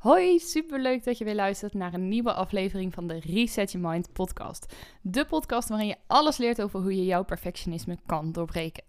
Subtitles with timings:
[0.00, 4.12] Hoi, superleuk dat je weer luistert naar een nieuwe aflevering van de Reset Your Mind
[4.12, 4.74] podcast.
[5.00, 8.84] De podcast waarin je alles leert over hoe je jouw perfectionisme kan doorbreken.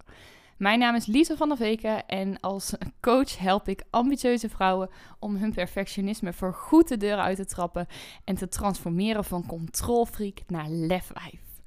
[0.57, 5.35] Mijn naam is Lisa van der Veken en als coach help ik ambitieuze vrouwen om
[5.35, 7.87] hun perfectionisme voor goed de deur uit te trappen
[8.23, 11.61] en te transformeren van controlfreak naar lefwijf.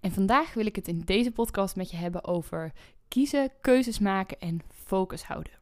[0.00, 2.72] En vandaag wil ik het in deze podcast met je hebben over
[3.08, 5.57] kiezen, keuzes maken en focus houden.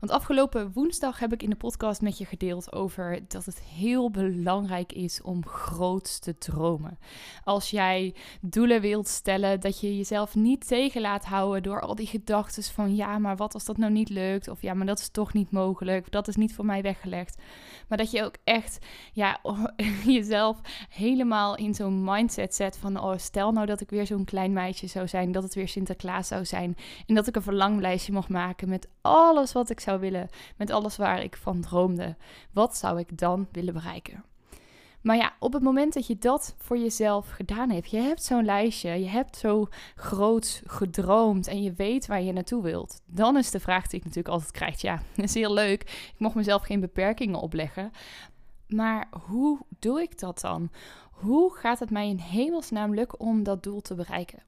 [0.00, 4.10] Want afgelopen woensdag heb ik in de podcast met je gedeeld over dat het heel
[4.10, 6.98] belangrijk is om groot te dromen.
[7.44, 12.06] Als jij doelen wilt stellen, dat je jezelf niet tegen laat houden door al die
[12.06, 14.48] gedachten van ja, maar wat als dat nou niet lukt?
[14.48, 16.10] Of ja, maar dat is toch niet mogelijk.
[16.10, 17.42] Dat is niet voor mij weggelegd.
[17.88, 18.78] Maar dat je ook echt
[19.12, 19.40] ja,
[20.06, 24.52] jezelf helemaal in zo'n mindset zet van oh, stel nou dat ik weer zo'n klein
[24.52, 26.76] meisje zou zijn, dat het weer Sinterklaas zou zijn
[27.06, 30.96] en dat ik een verlanglijstje mocht maken met alles wat ik zou willen, met alles
[30.96, 32.16] waar ik van droomde,
[32.52, 34.24] wat zou ik dan willen bereiken?
[35.06, 38.44] Maar ja, op het moment dat je dat voor jezelf gedaan hebt, je hebt zo'n
[38.44, 43.50] lijstje, je hebt zo groot gedroomd en je weet waar je naartoe wilt, dan is
[43.50, 46.62] de vraag die ik natuurlijk altijd krijg: ja, dat is heel leuk, ik mocht mezelf
[46.62, 47.90] geen beperkingen opleggen.
[48.68, 50.70] Maar hoe doe ik dat dan?
[51.10, 54.42] Hoe gaat het mij in hemelsnaam lukken om dat doel te bereiken?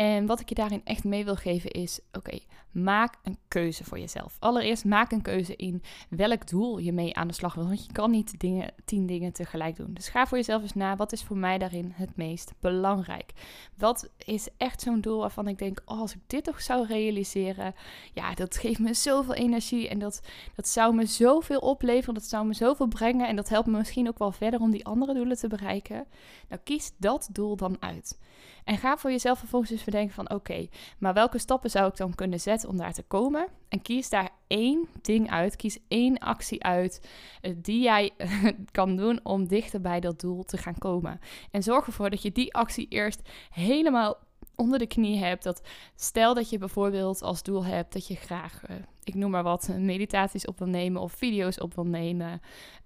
[0.00, 2.38] En wat ik je daarin echt mee wil geven is: oké,
[2.70, 4.36] maak een keuze voor jezelf.
[4.38, 7.66] Allereerst maak een keuze in welk doel je mee aan de slag wilt.
[7.66, 9.94] Want je kan niet dingen, tien dingen tegelijk doen.
[9.94, 13.32] Dus ga voor jezelf eens na: wat is voor mij daarin het meest belangrijk?
[13.76, 17.74] Wat is echt zo'n doel waarvan ik denk: oh, als ik dit toch zou realiseren,
[18.12, 20.22] ja, dat geeft me zoveel energie en dat,
[20.54, 24.08] dat zou me zoveel opleveren, dat zou me zoveel brengen en dat helpt me misschien
[24.08, 26.06] ook wel verder om die andere doelen te bereiken.
[26.48, 28.18] Nou, kies dat doel dan uit.
[28.64, 30.68] En ga voor jezelf vervolgens eens bedenken van oké,
[30.98, 33.48] maar welke stappen zou ik dan kunnen zetten om daar te komen?
[33.68, 37.08] En kies daar één ding uit, kies één actie uit
[37.42, 41.20] uh, die jij uh, kan doen om dichter bij dat doel te gaan komen.
[41.50, 44.16] En zorg ervoor dat je die actie eerst helemaal
[44.60, 45.42] onder de knie hebt.
[45.42, 45.62] Dat
[45.94, 49.68] stel dat je bijvoorbeeld als doel hebt dat je graag, uh, ik noem maar wat,
[49.78, 52.40] meditaties op wil nemen of video's op wil nemen.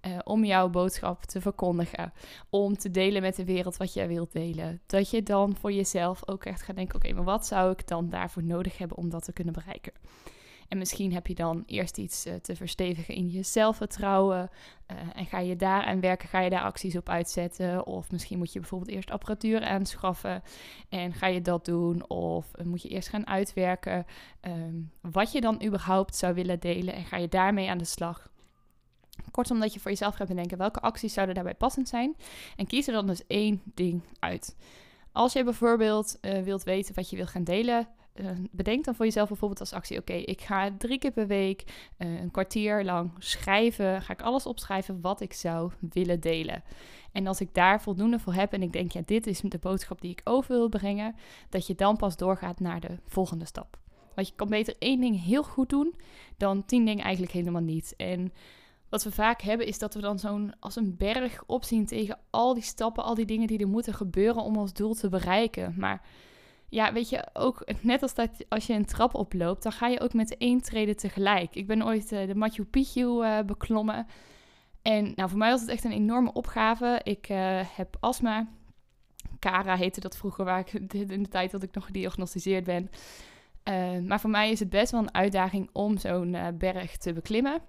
[0.07, 2.13] Uh, om jouw boodschap te verkondigen.
[2.49, 4.81] Om te delen met de wereld wat jij wilt delen.
[4.85, 8.09] Dat je dan voor jezelf ook echt gaat denken: oké, maar wat zou ik dan
[8.09, 9.93] daarvoor nodig hebben om dat te kunnen bereiken?
[10.67, 14.49] En misschien heb je dan eerst iets uh, te verstevigen in je zelfvertrouwen.
[14.91, 17.85] Uh, en ga je daar aan werken, ga je daar acties op uitzetten.
[17.85, 20.43] Of misschien moet je bijvoorbeeld eerst apparatuur aanschaffen.
[20.89, 22.09] En ga je dat doen.
[22.09, 24.05] Of uh, moet je eerst gaan uitwerken
[24.41, 26.93] um, wat je dan überhaupt zou willen delen.
[26.93, 28.29] En ga je daarmee aan de slag.
[29.31, 32.15] Kortom, dat je voor jezelf gaat bedenken welke acties zouden daarbij passend zijn.
[32.55, 34.57] En kies er dan dus één ding uit.
[35.11, 39.27] Als je bijvoorbeeld wilt weten wat je wilt gaan delen, uh, bedenk dan voor jezelf
[39.27, 41.63] bijvoorbeeld als actie: oké, ik ga drie keer per week
[41.97, 44.01] uh, een kwartier lang schrijven.
[44.01, 46.63] Ga ik alles opschrijven wat ik zou willen delen.
[47.11, 50.01] En als ik daar voldoende voor heb en ik denk, ja, dit is de boodschap
[50.01, 51.15] die ik over wil brengen,
[51.49, 53.77] dat je dan pas doorgaat naar de volgende stap.
[54.15, 55.95] Want je kan beter één ding heel goed doen
[56.37, 57.93] dan tien dingen eigenlijk helemaal niet.
[57.97, 58.33] En
[58.89, 62.53] wat we vaak hebben is dat we dan zo'n als een berg opzien tegen al
[62.53, 65.73] die stappen, al die dingen die er moeten gebeuren om ons doel te bereiken.
[65.77, 66.01] Maar
[66.69, 69.99] ja, weet je, ook net als dat als je een trap oploopt, dan ga je
[69.99, 71.55] ook met één trede tegelijk.
[71.55, 74.07] Ik ben ooit uh, de Machu Picchu uh, beklommen.
[74.81, 76.99] En nou, voor mij was het echt een enorme opgave.
[77.03, 78.47] Ik uh, heb astma.
[79.39, 80.73] Cara heette dat vroeger, waar ik
[81.11, 82.89] in de tijd dat ik nog gediagnosticeerd ben.
[84.07, 87.61] maar voor mij is het best wel een uitdaging om zo'n berg te beklimmen.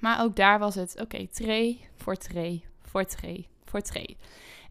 [0.00, 4.16] Maar ook daar was het, oké, okay, tree voor tree voor tree voor tree.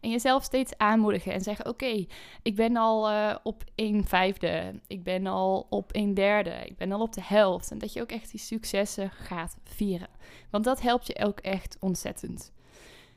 [0.00, 2.06] En jezelf steeds aanmoedigen en zeggen: Oké,
[2.42, 6.92] ik ben al uh, op een vijfde, ik ben al op een derde, ik ben
[6.92, 7.70] al op de helft.
[7.70, 10.08] En dat je ook echt die successen gaat vieren.
[10.50, 12.52] Want dat helpt je ook echt ontzettend.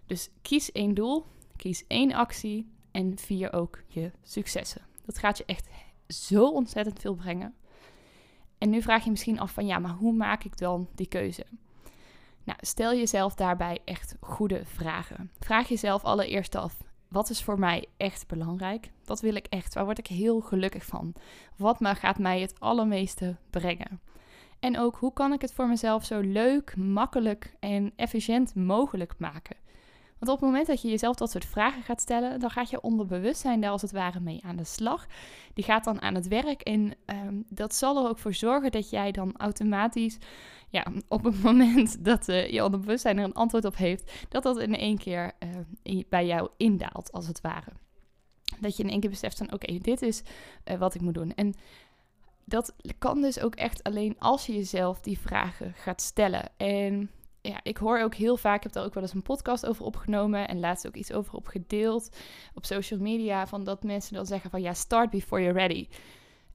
[0.05, 1.25] Dus kies één doel,
[1.55, 4.81] kies één actie en vier ook je successen.
[5.05, 5.67] Dat gaat je echt
[6.07, 7.55] zo ontzettend veel brengen.
[8.57, 11.45] En nu vraag je misschien af van ja, maar hoe maak ik dan die keuze?
[12.47, 15.31] Nou, stel jezelf daarbij echt goede vragen.
[15.39, 16.77] Vraag jezelf allereerst af:
[17.07, 18.91] wat is voor mij echt belangrijk?
[19.05, 19.73] Wat wil ik echt?
[19.73, 21.13] Waar word ik heel gelukkig van?
[21.55, 24.01] Wat gaat mij het allermeeste brengen?
[24.59, 29.55] En ook hoe kan ik het voor mezelf zo leuk, makkelijk en efficiënt mogelijk maken?
[30.19, 32.81] Want op het moment dat je jezelf dat soort vragen gaat stellen, dan gaat je
[32.81, 35.07] onderbewustzijn daar als het ware mee aan de slag.
[35.53, 38.89] Die gaat dan aan het werk en ehm, dat zal er ook voor zorgen dat
[38.89, 40.17] jij dan automatisch,
[40.69, 44.57] ja, op het moment dat uh, je onderbewustzijn er een antwoord op heeft, dat dat
[44.57, 45.31] in één keer
[45.83, 47.71] uh, bij jou indaalt, als het ware.
[48.59, 50.21] Dat je in één keer beseft van oké, dit is
[50.65, 51.33] uh, wat ik moet doen.
[51.35, 51.53] En
[52.45, 56.49] dat kan dus ook echt alleen als je jezelf die vragen gaat stellen.
[56.57, 57.11] En
[57.47, 59.85] ja, ik hoor ook heel vaak, ik heb daar ook wel eens een podcast over
[59.85, 62.17] opgenomen en laatst ook iets over opgedeeld
[62.53, 65.87] op social media, van dat mensen dan zeggen van ja, start before you're ready.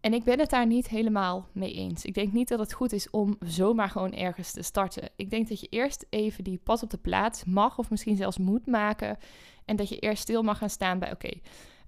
[0.00, 2.04] En ik ben het daar niet helemaal mee eens.
[2.04, 5.08] Ik denk niet dat het goed is om zomaar gewoon ergens te starten.
[5.16, 8.38] Ik denk dat je eerst even die pas op de plaats mag of misschien zelfs
[8.38, 9.18] moet maken.
[9.64, 11.30] En dat je eerst stil mag gaan staan bij oké,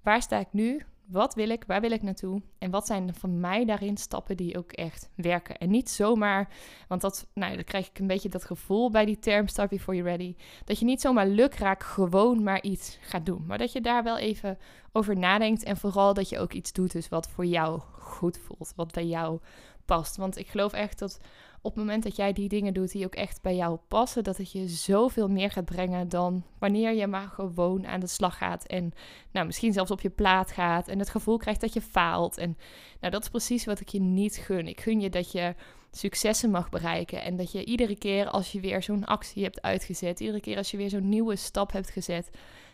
[0.03, 0.83] waar sta ik nu?
[1.07, 1.65] Wat wil ik?
[1.67, 2.43] Waar wil ik naartoe?
[2.59, 5.59] En wat zijn van mij daarin stappen die ook echt werken?
[5.59, 6.49] En niet zomaar,
[6.89, 9.97] want dat, nou, dan krijg ik een beetje dat gevoel bij die term Start Before
[9.97, 10.35] You're Ready.
[10.65, 13.45] Dat je niet zomaar lukraak gewoon maar iets gaat doen.
[13.47, 14.59] Maar dat je daar wel even
[14.93, 15.63] over nadenkt.
[15.63, 18.73] En vooral dat je ook iets doet dus wat voor jou goed voelt.
[18.77, 19.41] Wat bij jou
[19.85, 20.17] past.
[20.17, 21.19] Want ik geloof echt dat
[21.65, 24.37] op het moment dat jij die dingen doet die ook echt bij jou passen, dat
[24.37, 28.67] het je zoveel meer gaat brengen dan wanneer je maar gewoon aan de slag gaat
[28.67, 28.93] en
[29.33, 32.39] nou, misschien zelfs op je plaat gaat en het gevoel krijgt dat je faalt.
[32.39, 32.57] En
[33.01, 34.69] nou, dat is precies wat ik je niet gun.
[34.69, 35.55] Ik gun je dat je
[35.91, 40.21] successen mag bereiken en dat je iedere keer als je weer zo'n actie hebt uitgezet,
[40.21, 42.31] iedere keer als je weer zo'n nieuwe stap hebt gezet,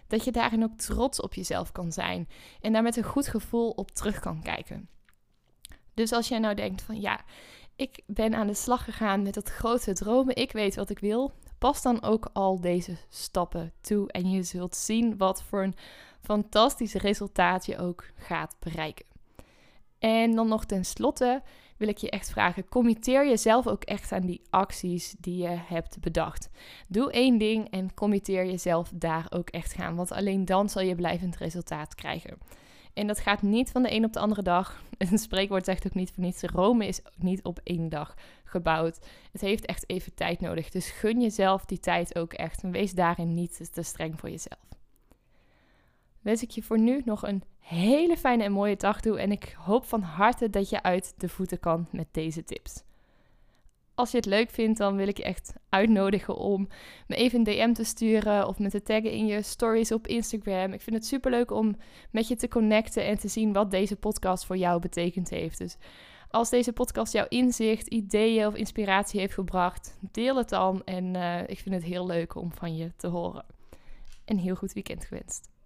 [0.06, 2.28] dat je daarin ook trots op jezelf kan zijn
[2.60, 4.88] en daar met een goed gevoel op terug kan kijken.
[6.00, 7.20] Dus als jij nou denkt van ja,
[7.76, 11.32] ik ben aan de slag gegaan met het grote dromen, ik weet wat ik wil,
[11.58, 15.75] pas dan ook al deze stappen toe en je zult zien wat voor een
[16.20, 19.06] fantastisch resultaat je ook gaat bereiken.
[19.99, 21.43] En dan nog tenslotte
[21.76, 26.00] wil ik je echt vragen: committeer jezelf ook echt aan die acties die je hebt
[26.00, 26.49] bedacht.
[26.87, 30.94] Doe één ding en committeer jezelf daar ook echt gaan, want alleen dan zal je
[30.94, 32.38] blijvend resultaat krijgen.
[32.94, 34.82] En dat gaat niet van de een op de andere dag.
[34.98, 36.42] Een spreekwoord zegt ook niet voor niets.
[36.42, 38.14] Rome is niet op één dag
[38.44, 38.98] gebouwd.
[39.32, 40.70] Het heeft echt even tijd nodig.
[40.70, 42.62] Dus gun jezelf die tijd ook echt.
[42.62, 44.69] En wees daarin niet te streng voor jezelf.
[46.20, 49.20] Wens ik je voor nu nog een hele fijne en mooie dag toe.
[49.20, 52.82] En ik hoop van harte dat je uit de voeten kan met deze tips
[54.00, 56.69] als je het leuk vindt, dan wil ik je echt uitnodigen om
[57.06, 60.73] me even een DM te sturen of me te taggen in je stories op Instagram.
[60.73, 61.76] Ik vind het super leuk om
[62.11, 65.58] met je te connecten en te zien wat deze podcast voor jou betekend heeft.
[65.58, 65.76] Dus
[66.31, 70.85] als deze podcast jouw inzicht, ideeën of inspiratie heeft gebracht, deel het dan.
[70.85, 73.44] En uh, ik vind het heel leuk om van je te horen.
[74.25, 75.59] Een heel goed weekend gewenst.